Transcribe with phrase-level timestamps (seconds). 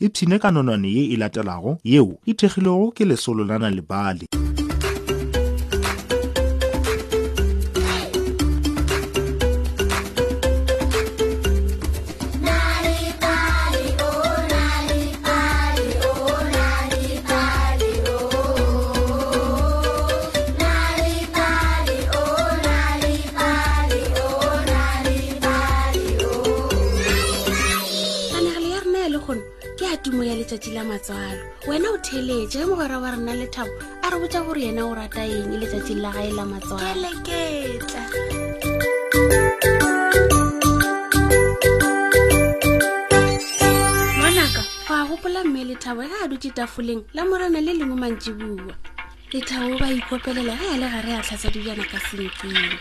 [0.00, 4.26] ipshine ka nonwane ye e latelago yeo e ke lesololana lebale
[30.50, 33.70] letšatši la matswalo wena o theletše e mogwera wa rena le thabo
[34.02, 38.02] a re botsa gore yena o rata eng e letšatši la gae la matswaloeleketla
[44.18, 48.30] ngwanaka fa a gopola mme lethabo ge a dutse tafoleng la morana le lengwe mantsi
[48.34, 48.74] bua
[49.32, 52.74] lethabo ba ikopelela ge a le gare a tlhatsa dijana ka sentseng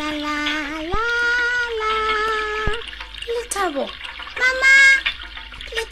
[0.00, 0.34] lala
[0.90, 1.90] lala
[3.30, 3.86] lethabo
[4.40, 4.71] mama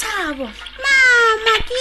[0.00, 0.48] thabo
[0.84, 1.80] mama ke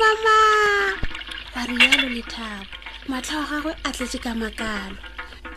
[0.00, 0.38] mama
[1.54, 2.66] ba rialo le thabo
[3.12, 4.98] matlha wa gagwe a tletse ka makalo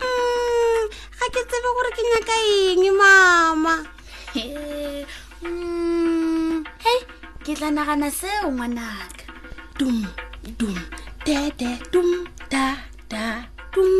[0.08, 0.84] um
[1.20, 3.74] ga ke tsebe gore ke nyaka eng mama
[4.34, 4.42] he
[5.42, 6.56] mm,
[7.44, 9.24] ke tla nagana seo ngwanaka
[9.78, 9.96] dum
[10.58, 10.78] dum
[11.26, 12.10] tete dum
[12.52, 12.66] da
[13.12, 13.24] da
[13.74, 13.90] dum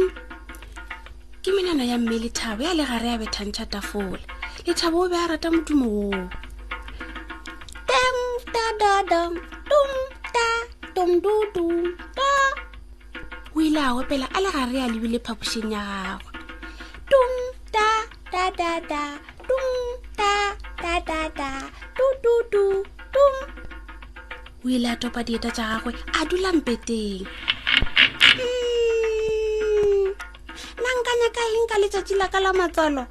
[1.44, 4.16] ke menano ya mme lethabo ya le gare ya bethantšha tafola
[4.66, 6.22] lethabo o be a rata modumo oo
[7.88, 8.16] tem
[8.54, 8.96] tadada
[9.70, 9.90] tum
[10.36, 10.48] ta
[10.96, 11.68] tumdudu
[12.18, 12.30] ta
[13.56, 16.30] o ile a opela a le gare ya lebile phapošeng ya gagwe
[17.12, 17.32] tum
[17.76, 17.88] ta
[18.32, 19.04] tadada
[19.48, 19.66] tum
[20.20, 20.32] ta
[20.82, 21.50] tadada
[21.96, 22.64] tududu
[23.14, 23.34] tum
[24.64, 27.20] o ile a topa dieta tša gagwe a dulang peteng
[31.34, 33.04] ka eng ka letsatsi la ka la matsalo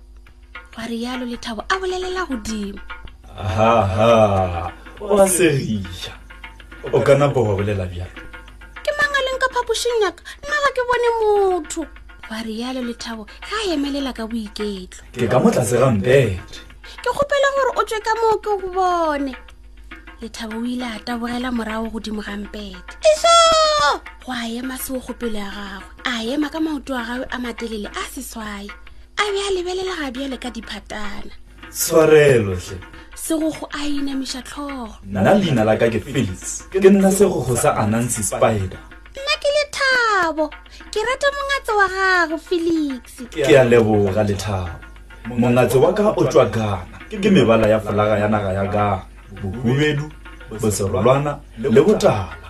[0.76, 2.80] wa rialo lethabo a bolelela godimo
[3.44, 4.72] aha
[5.16, 6.12] wa seria
[6.96, 8.24] o kana bo wa bolela bjalo
[8.84, 11.82] ke mang a leng ka phapošeng yaka nna ba ke bone motho
[12.32, 16.40] wa rialo lethabo ga a emelela ka boiketlo ke ka motlase rampete
[17.04, 19.34] ke kgopela gore o tswe ka moo ke go bone
[20.24, 23.12] lethabo o ile a tabogela morago godimo gampete e
[23.84, 24.78] go go a ema
[25.20, 28.66] pele ya gagwe a ema ka maoto a gagwe a matelele a seswai
[29.20, 31.32] a be a lebelela ga ka diphatana
[31.70, 32.78] tshwarelotlhe
[33.16, 38.24] segogo a inamiša tlhogo nna leina la ka ke felix ke nna segogo sa anansi
[38.24, 38.80] spider
[39.20, 40.48] nna ke lethabo
[40.92, 44.80] ke rata mongatse wa gago felix ke a leboga lethabo
[45.28, 49.02] mongatse wa ka o tswa gana ke mebala ya folaga ya naga ya gana
[49.44, 50.06] bohubedu
[50.62, 52.43] boserolwana le botala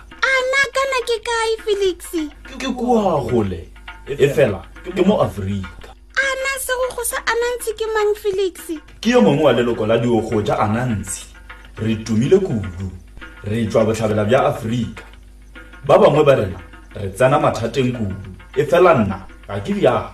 [1.24, 2.28] kae felixi
[2.60, 3.60] ke kua gole
[4.08, 4.60] e, e fela
[4.96, 5.94] ke mo afrika
[6.26, 10.42] ana se go sa anantsi ke mang felixi ke yo mongwe wa leloko la diogo
[10.42, 11.24] ja anantsi
[11.78, 12.90] re tumile kudu
[13.44, 15.04] re tswa botlhabela bja aforika
[15.86, 16.60] ba bangwe ba rena
[16.94, 20.12] re tsena mathateng kudu e fela nna ga ke bjaka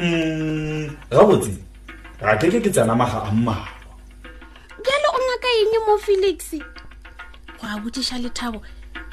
[0.00, 1.52] mm gabotse
[2.20, 3.96] ga ke ke ke tsena maga a mmalwa
[4.80, 6.54] bjalo o ngaka eng mo felix
[7.60, 8.62] go a botsiša lethabo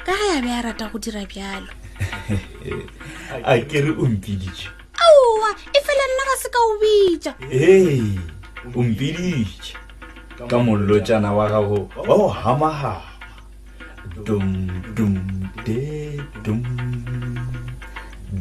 [0.06, 1.70] ka ya be a rata go dira bjalo
[3.50, 4.68] a kere o mpidie
[5.06, 7.98] aowa e fela nna ga se ka o bitsa ee
[8.78, 9.46] o mpidie
[10.50, 11.78] ka mollotjana wa gago
[12.08, 12.94] wa go gamagama
[14.26, 14.46] dum
[14.96, 15.14] dum
[15.66, 15.80] de
[16.44, 16.62] dum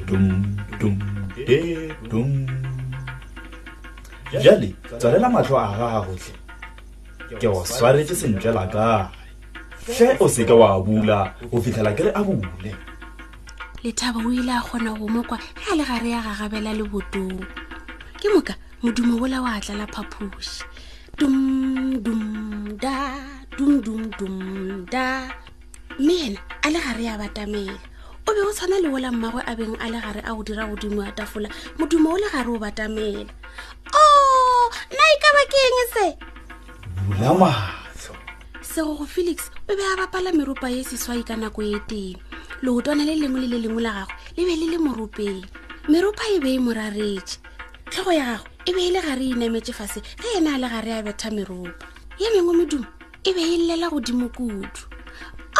[0.08, 0.26] dum
[0.80, 0.96] dum
[1.47, 1.59] de
[2.12, 2.30] dum
[4.44, 6.34] jale tswalela matlho a gagotlhe
[7.40, 9.25] ke go swaretse sentjela kae
[9.94, 11.19] fe o seke wa bula
[11.53, 12.72] o fitlhela kere a bule
[13.84, 17.38] lethaba o ile a kgona go mokwa ga le gare ya gagabela le botong
[18.19, 18.53] ke moka
[18.84, 20.66] modumo ola o a tlala phaphosi
[21.19, 22.96] dumdumda
[23.56, 25.06] dumdumdumda
[26.00, 27.78] mme ena a le gare ya batamela
[28.28, 30.66] o be o tshwana le ola mmaagwe a beng a le gare a go dira
[30.69, 33.23] godimo ya tafola modumo o le gare o batamela
[34.02, 36.05] o oh, nna e ka ba ke eng se
[37.05, 37.75] bulamaa
[38.76, 39.40] sego go felix
[39.70, 42.18] o be a bapala meropa ye seswai ka nako e teng
[42.64, 45.40] leotwana le lengwe le le lengwe la gagwe le be le le moropeng
[45.92, 47.36] meropa e be e morareše
[47.92, 50.68] tlhogo ya gagwe e be e le gare e inametse fase ge ena a le
[50.74, 51.88] gare a betha meropa
[52.22, 52.90] ye mengwe medumo
[53.30, 54.68] e be e llela godimo kudu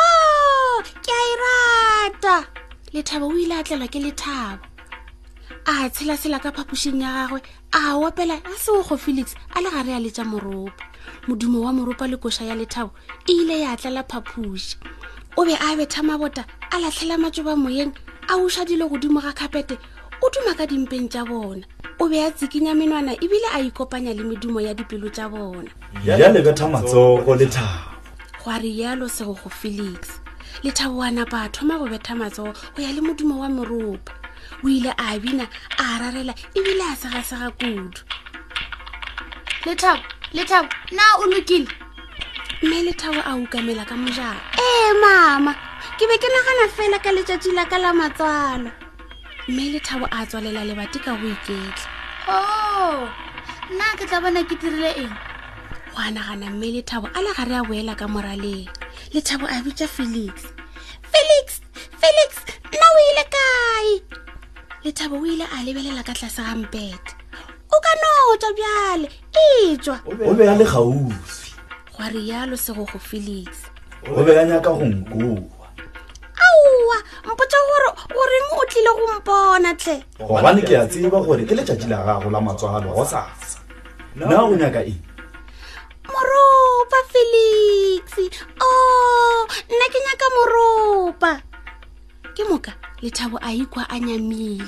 [0.08, 2.38] o ke a e rata
[2.94, 4.75] lethabo o ile a tlelwa ke lethabo
[5.66, 7.42] a tshela-tshela ka phapošeng ya gagwe
[7.74, 10.78] a opela a seo go felix a le gare a letsa moropa
[11.28, 12.92] modumo wa moropa le koša ya lethabo
[13.26, 14.78] e ile ya tlala phapuši
[15.38, 17.98] o be a betha mabota a latlhela matsoba moyeng
[18.30, 19.78] a usa dilo godimo ga kgapete
[20.22, 21.66] o duma ka dimpeng tša bona
[22.00, 25.72] o be a tsikinya menwana ebile a ikopanya le medumo ya dipelo tša bona
[26.06, 27.98] ya lebetha matsogo lethabo
[28.46, 30.22] go a rialo sego go felix
[30.62, 34.14] lethabo wa napa a thoma go betha matsogo go ya le modumo wa moropa
[34.64, 35.46] o ile a bina
[35.78, 37.86] a rarela ebile a sagasaga kudu
[39.66, 40.02] lethabo
[40.36, 41.68] lethabo na o lokile
[42.64, 45.54] mme lethabo a ukamela ka mojalo ee eh, mama
[45.98, 48.72] ke be ke nagana fela ka letsatsi la ka la matswalo
[49.50, 51.88] mme lethabo a tswalela lebate ka go iketla
[52.36, 52.94] o oh,
[53.74, 55.16] nna ke tla bona ke dirile eng
[55.92, 58.68] go anagana mme lethabo a le gare a boela ka moraleng
[59.14, 60.36] lethabo a bitsa felix
[64.86, 67.16] lethabo o ile a lebelela ka tlase ga mpete
[67.74, 69.10] o ka notswa bjale
[69.74, 71.54] etswa o be a le gausi
[71.96, 73.50] gwa rialo sego go felix
[74.18, 75.58] o be a nyaka go nkoa
[76.46, 81.56] aowa mpotsa gore goreng o tlile go mpona tle gobane ke a tseba gore ke
[81.58, 83.58] letšatši la gago la matswalo go sasa
[84.16, 85.02] nna o nyaka eng
[86.14, 88.06] moropa felix
[88.62, 91.42] o oh, nna ke nyaka moropa
[92.36, 92.74] ke moka
[93.04, 94.68] lethabo a ikwa a nyamile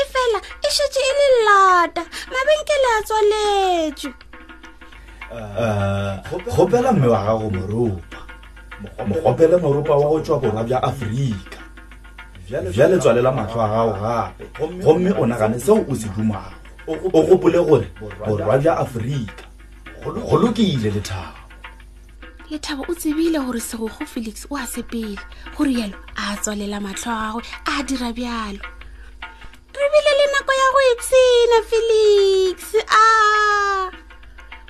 [0.00, 4.12] e fela e šetše e le lata mabenkele a tswaletšwe
[5.38, 6.14] eh,
[6.52, 8.18] kgopela mme wa gago moropa
[9.08, 11.58] mogopele moropa wa go tswa borwa bja aforika
[12.72, 14.44] bja letswalela matlho a gago gape
[14.84, 17.88] gomme o nagane seo o se dumago o gopole gore
[18.26, 19.44] borwa bja aforika
[20.28, 21.35] go lokile lethabo
[22.50, 25.18] lethabo o tsebile gore segogo felix o a sepele
[25.56, 28.60] gore yalo a tswalela matlho a gagwe a dira bjalo
[29.78, 32.58] re bile le nako ya go etsena felix
[32.90, 33.02] a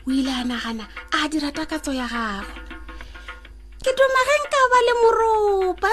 [0.06, 2.54] o ile a nagana a dira takatso ya gagwe
[3.84, 5.90] ke domageng ka ba le moropa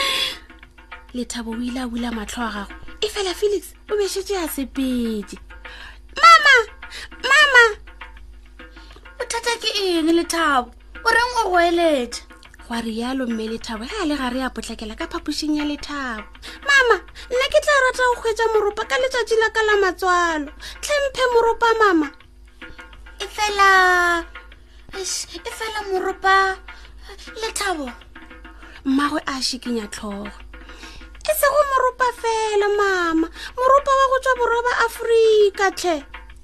[1.14, 5.36] lethabo o ile a bula matlho a gagwe e fela felix o besetse a sepedi
[6.14, 6.54] mama
[7.26, 7.79] mama
[9.30, 10.66] bothata ke eng le thabo
[11.06, 12.22] o reng o goeletša
[12.66, 16.22] gwa rialo mme lethabo ga e a le gare ya potlakela ka phapošing ya lethabo
[16.68, 16.96] mama
[17.30, 20.50] nna ke tla rata go kgwetsa moropa ka letsatsi la ka la matswalo
[20.82, 22.08] tlhemphe moropa mama
[23.22, 23.68] e fela
[24.98, 26.36] e fela moropa
[27.42, 27.86] lethabo
[28.84, 30.26] mmagwe a šhikinya tlhogo
[31.30, 33.26] e sego moropa fela mama
[33.60, 35.94] moropa wa go tswa borwa ba aforika tlhe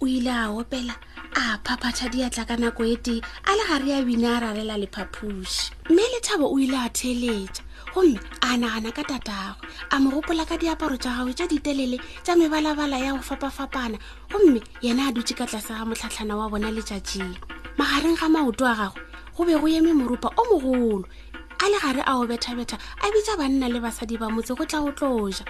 [0.00, 0.94] o ile a opela
[1.38, 5.61] a phaphatha diatla ka nako e tee a le gare ya bina a rarela lephaphuši
[5.91, 7.62] mme lethabo o ile a theletša
[7.93, 8.17] gomme
[8.47, 9.61] a nagana ka tatagwe
[9.93, 13.99] a mo gopola ka diaparo tša gagwe tša ditelele tša mebalabala ya go fapafapana
[14.33, 17.33] gomme yena a dutse ka tlase ga motlhatlhana wa bona letšatšeng
[17.77, 19.05] magareng ga maoto a gagwe
[19.37, 21.05] go be go eme morupa o mogolo
[21.61, 24.81] a le gare a o bethabetha a bitsa banna le basadi ba motse go tla
[24.81, 25.44] go tloja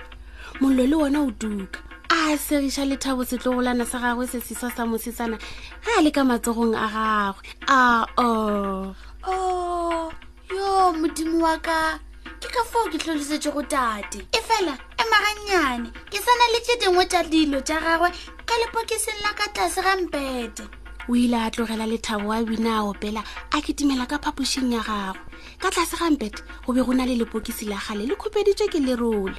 [0.59, 1.86] mollo le wona o tuka
[2.35, 5.39] segiša lethabo setlogolana sa gagwe se sesa sa mosetsana
[5.85, 8.95] ga a le ka matsogong a gagwe ao
[9.25, 10.13] o
[10.51, 11.99] yo modimo wa ka
[12.43, 17.07] ke ka foo ke tlholosetse go tate e fela emaganyane ke sana le tse dingwe
[17.07, 18.11] tsa dilo tsa gagwe
[18.45, 20.67] ka lepokeseng la ka tlase gampete
[21.09, 23.23] o ile a tlogela lethabo wa bina a opela
[23.55, 25.23] a ketimela ka phaposing ya gagwe
[25.63, 29.39] ka tlase gampete go be go na le lepokisi la gale le khupeditswe ke lerole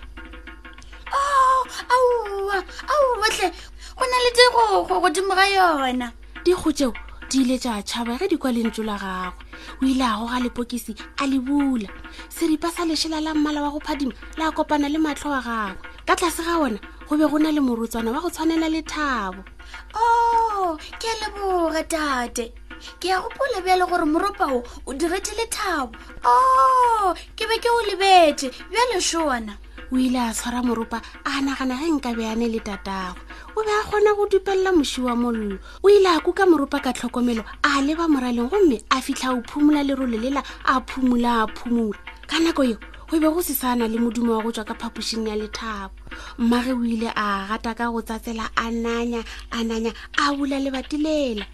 [1.90, 3.50] aowa ao botlhe
[3.98, 6.12] go na le digogo godimo ga yona
[6.45, 6.94] digo tseo
[7.30, 9.33] di ile tsa tšhaba ge di kwa lentso la gagwe
[9.81, 11.90] o ile a goga lepokisi a le bula
[12.31, 15.76] seripa sa lešela la mmala wa go phadima le a kopana le matlho wa gagwe
[16.07, 19.44] ka tlase ga ona go be go na le morotswana wa go tshwanela lethabo
[19.92, 20.69] o oh,
[21.00, 22.54] ke a leboga tate
[23.00, 27.81] ke ya gopole bjale gore moropao o diretse lethabo o oh, ke be ke o
[27.92, 29.57] lebetse bjale sona
[29.92, 33.22] o ile a tshwara moropa a nagana ge nka beane le tatagwe
[33.56, 36.92] o be a kgona go dupelela moši wa mollo o ile a kuka moropa ka
[36.92, 41.96] tlhokomelo a leba moraleng gomme a fitlha o phumola lerole lela a phumola a phumola
[42.28, 42.78] ka nako eo
[43.08, 45.96] go be go se sana le modumo wa go tswa ka phapošing ya lethabo
[46.38, 50.98] mmage o ile a gata ka go tsatsela a nanya a nanya a bula lebati
[51.00, 51.46] lela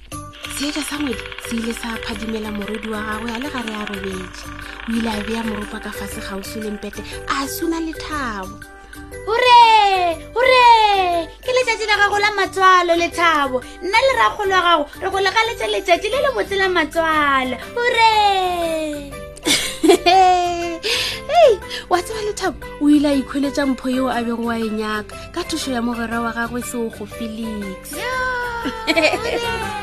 [0.53, 4.43] seetša sa ngwedi se ile sa phadimela morwedi wa gagwe a le gare a robetse
[4.85, 7.01] o ile a beya moropa ka fase gausi lempete
[7.35, 8.53] a suna le thabo
[9.33, 9.81] ore
[10.37, 10.93] ore
[11.41, 15.67] ke letšatši la gago la matswalo le thabo nna le ragolwa gago re go legaletša
[15.73, 18.11] letšatši le le botse la matswalo ore
[21.91, 25.41] wa tseba lethabo o ile a ikgweletša mpho yeo a bego wa e nyaka ka
[25.43, 29.82] thušo ya mogera wa gagwe seo go felix yeah,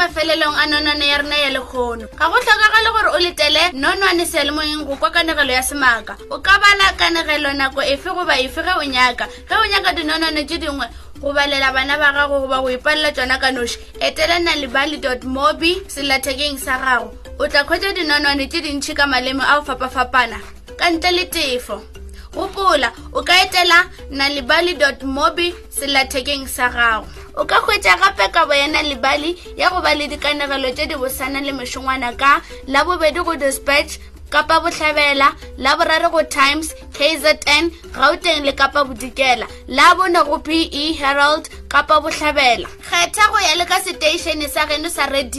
[0.00, 4.84] mafelelong a nonwane ya rena ya lekgono ga go tlhokagale gore o letele nonwane sealemoeng
[4.88, 8.84] go kwa kanegelo ya semaaka o ka bala kanegelo nako efe goba efe ge o
[8.84, 10.86] nyaka ge o nyaka dinonwane tse dingwe
[11.20, 15.76] go balela bana ba gago goba go ipalela tsona ka noši etela nalibaly dot mobi
[15.86, 20.40] selathekeng sa gago o tla kgwetsa dinonwane tse dintšhi ka malemo a go fapafapana
[20.80, 21.84] ka ntle le tefo
[22.32, 28.54] gopola o ka etela nalibaly dot mobi selathekeng sa gago o ka hwetša gape kabo
[28.54, 33.20] yena lebale ya go ba le dikanegelo tše di bosana le mešongwana ka la bobedi
[33.24, 33.96] go dispatch
[34.28, 40.60] kapa botlhabela la borare go times kzn gauteng le kapa bodikela la bone go pe
[41.00, 45.38] herald kapa botlhabela kgetha go ya le ka seteišene sa geno sa radio